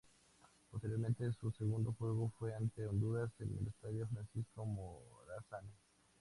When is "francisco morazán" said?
4.07-5.67